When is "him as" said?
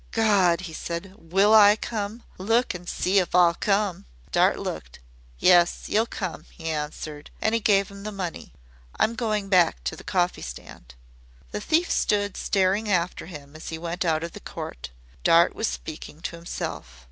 13.27-13.69